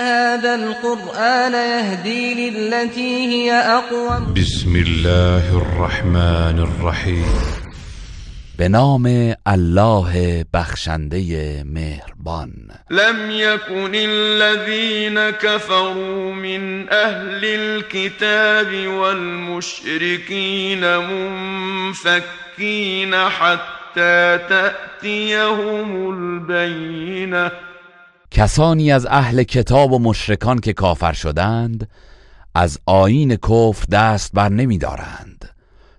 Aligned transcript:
هذا 0.00 0.54
القرآن 0.54 1.52
يهدي 1.52 2.50
للتي 2.50 3.26
هي 3.26 3.52
أقوم. 3.52 4.34
بسم 4.34 4.76
الله 4.76 5.56
الرحمن 5.62 6.58
الرحیم 6.58 7.62
به 8.58 8.66
نام 8.68 9.34
الله 9.48 10.44
بخشنده 10.54 11.62
مهربان. 11.64 12.52
لم 12.90 13.30
يكن 13.30 13.94
الذين 13.94 15.30
كفروا 15.30 16.34
من 16.34 16.88
أهل 16.88 17.44
الكتاب 17.44 18.86
والمشركين 18.86 20.16
منفكين 21.96 23.14
حتى 23.14 24.38
تأتيهم 24.48 26.10
البينة. 26.12 27.71
کسانی 28.34 28.92
از 28.92 29.06
اهل 29.06 29.42
کتاب 29.42 29.92
و 29.92 29.98
مشرکان 29.98 30.58
که 30.58 30.72
کافر 30.72 31.12
شدند 31.12 31.88
از 32.54 32.78
آیین 32.86 33.36
کفر 33.36 33.84
دست 33.92 34.32
بر 34.34 34.48
نمی 34.48 34.78
دارند 34.78 35.50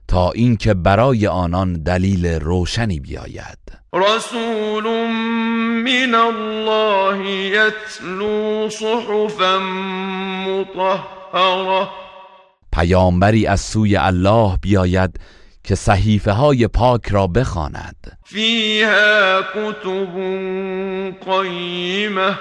تا 0.07 0.31
اینکه 0.31 0.73
برای 0.73 1.27
آنان 1.27 1.73
دلیل 1.73 2.25
روشنی 2.25 2.99
بیاید. 2.99 3.57
رسول 3.93 4.83
من 5.83 6.15
الله 6.15 7.29
يتلو 7.29 8.69
صحفا 8.69 9.59
مطهرة 10.47 11.87
پیامبری 12.71 13.45
از 13.45 13.61
سوی 13.61 13.95
الله 13.95 14.57
بیاید 14.61 15.19
که 15.63 15.75
صحیفه 15.75 16.31
های 16.31 16.67
پاک 16.67 17.07
را 17.09 17.27
بخواند. 17.27 18.17
فيها 18.25 19.41
كتب 19.41 20.15
قيمة 21.25 22.39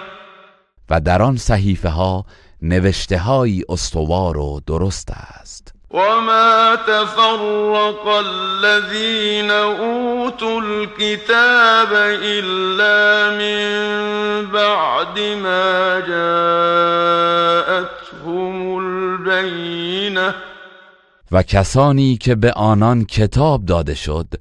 و 0.91 1.01
در 1.01 1.23
آن 1.23 1.37
صحیفه 1.37 1.89
ها 1.89 2.25
نوشته 2.63 3.19
های 3.19 3.65
استوار 3.69 4.39
و 4.39 4.61
درست 4.67 5.11
است. 5.11 5.75
وما 5.91 6.77
تفرق 6.87 8.07
الذين 8.07 9.51
أوتوا 9.51 10.61
الكتاب 10.61 11.93
إلا 12.23 13.31
من 13.39 14.47
بعد 14.47 15.19
ما 15.19 16.01
جاءتهم 16.01 16.92
و 21.33 21.43
کسانی 21.43 22.17
که 22.17 22.35
به 22.35 22.53
آنان 22.53 23.05
کتاب 23.05 23.65
داده 23.65 23.95
شد 23.95 24.35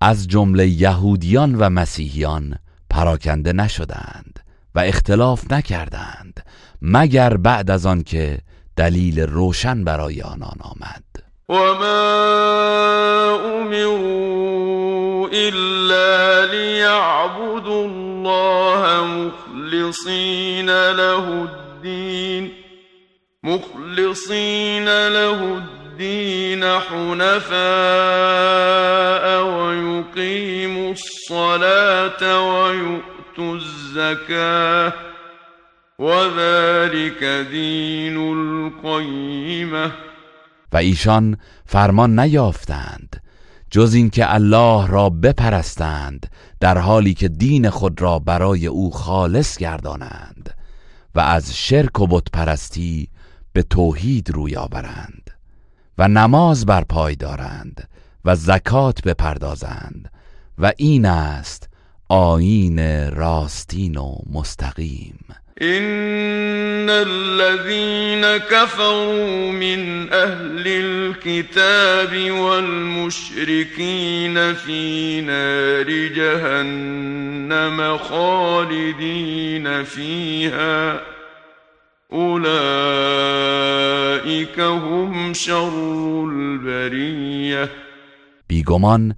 از 0.00 0.28
جمله 0.28 0.66
یهودیان 0.66 1.54
و 1.54 1.70
مسیحیان 1.70 2.58
پراکنده 2.90 3.52
نشدند 3.52 4.40
و 4.74 4.78
اختلاف 4.80 5.52
نکردند 5.52 6.40
مگر 6.82 7.36
بعد 7.36 7.70
از 7.70 7.86
آن 7.86 8.02
که 8.02 8.38
دلیل 8.76 9.20
روشن 9.20 9.84
برای 9.84 10.22
آنان 10.22 10.56
آمد. 10.60 11.04
وما 11.48 12.18
أمروا 13.60 15.28
إلا 15.32 16.44
ليعبدوا 16.44 17.84
الله 17.84 19.04
مخلصين 19.04 20.70
له 20.90 21.48
الدين 21.48 22.52
مخلصين 23.42 24.84
له 25.08 25.62
الدين 25.98 26.64
حنفاء 26.64 27.58
ويقيموا 29.44 30.92
الصلاة 30.92 32.22
ويؤتوا 32.40 33.54
الزكاة 33.56 34.92
وذلك 35.98 37.24
دين 37.50 38.16
القيمة. 38.16 39.92
و 40.72 40.76
ایشان 40.76 41.36
فرمان 41.66 42.20
نیافتند 42.20 43.22
جز 43.70 43.94
اینکه 43.94 44.34
الله 44.34 44.86
را 44.86 45.10
بپرستند 45.10 46.26
در 46.60 46.78
حالی 46.78 47.14
که 47.14 47.28
دین 47.28 47.70
خود 47.70 48.02
را 48.02 48.18
برای 48.18 48.66
او 48.66 48.90
خالص 48.90 49.58
گردانند 49.58 50.54
و 51.14 51.20
از 51.20 51.56
شرک 51.56 52.00
و 52.00 52.06
بت 52.06 52.30
پرستی 52.32 53.08
به 53.52 53.62
توحید 53.62 54.30
روی 54.30 54.56
آورند. 54.56 55.27
و 55.98 56.08
نماز 56.08 56.66
بر 56.66 56.84
پای 56.84 57.14
دارند 57.14 57.88
و 58.24 58.36
زکات 58.36 59.02
بپردازند 59.02 60.10
و 60.58 60.72
این 60.76 61.06
است 61.06 61.68
آیین 62.08 63.10
راستین 63.10 63.96
و 63.96 64.14
مستقیم. 64.32 65.18
إن 65.60 66.90
الذين 66.90 68.38
كفروا 68.38 69.50
من 69.52 70.12
أهل 70.12 70.64
الكتاب 70.66 72.30
والمشركين 72.30 73.74
في 74.54 75.20
نار 75.20 76.08
جهنم 76.08 77.96
خالدين 77.96 79.84
فيها 79.84 81.00
أولئك 84.18 84.58
هم 84.58 85.32
شر 85.32 85.70
البرية 86.24 87.70
بیگمان 88.48 89.14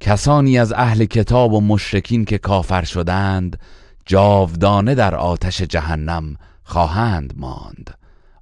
کسانی 0.00 0.58
از 0.58 0.72
اهل 0.72 1.04
کتاب 1.04 1.52
و 1.52 1.60
مشرکین 1.60 2.24
که 2.24 2.38
کافر 2.38 2.84
شدند 2.84 3.58
جاودانه 4.06 4.94
در 4.94 5.14
آتش 5.14 5.62
جهنم 5.62 6.36
خواهند 6.64 7.34
ماند. 7.36 7.94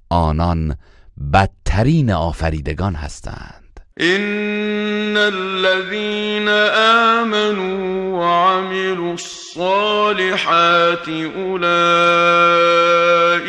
آنان 0.09 0.75
بدترین 1.33 2.11
آفریدگان 2.11 2.95
هستند. 2.95 3.79
إن 4.01 5.17
الذين 5.17 6.47
آمنوا 7.19 8.19
وعملوا 8.19 9.11
الصالحات 9.11 11.09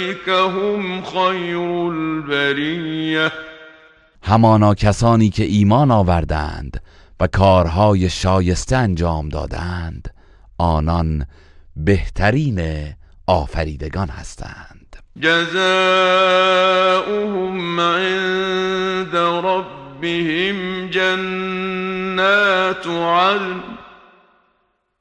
أولئك 0.01 0.29
هم 0.29 1.03
خير 1.03 1.61
البرية 1.91 3.33
همانا 4.23 4.75
کسانی 4.75 5.31
که 5.31 5.45
ایمان 5.45 5.91
آوردند 5.91 6.83
و 7.21 7.27
کارهای 7.27 8.11
شایسته 8.11 8.77
انجام 8.77 9.29
دادند 9.29 10.15
آنان 10.59 11.27
بهترین 11.77 12.89
آفریدگان 13.27 14.09
هستند. 14.09 14.97
جزاؤهم 15.21 15.61
عند 17.81 19.17
ربهم 19.17 20.91
جنات 20.91 22.87
عدن. 22.87 23.80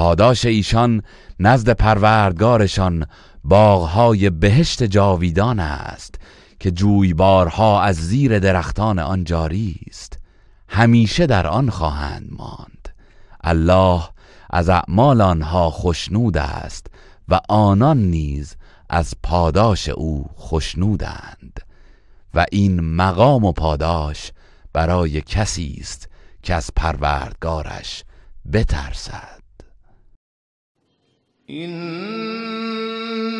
پاداش 0.00 0.44
ایشان 0.44 1.02
نزد 1.40 1.70
پروردگارشان 1.70 3.06
باغهای 3.44 4.30
بهشت 4.30 4.82
جاویدان 4.82 5.60
است 5.60 6.14
که 6.60 6.70
جویبارها 6.70 7.82
از 7.82 7.96
زیر 7.96 8.38
درختان 8.38 8.98
آن 8.98 9.24
جاری 9.24 9.76
است. 9.86 10.18
همیشه 10.68 11.26
در 11.26 11.46
آن 11.46 11.70
خواهند 11.70 12.28
ماند. 12.30 12.88
الله 13.44 14.02
از 14.50 14.68
اعمال 14.68 15.20
آنها 15.20 15.70
خشنود 15.70 16.36
است 16.38 16.86
و 17.28 17.40
آنان 17.48 17.98
نیز 17.98 18.56
از 18.88 19.14
پاداش 19.22 19.88
او 19.88 20.26
خشنودند. 20.38 21.60
و 22.34 22.46
این 22.52 22.80
مقام 22.80 23.44
و 23.44 23.52
پاداش 23.52 24.32
برای 24.72 25.20
کسی 25.20 25.76
است 25.80 26.08
که 26.42 26.54
از 26.54 26.70
پروردگارش 26.76 28.04
بترسد. 28.52 29.39
إنها 31.50 33.30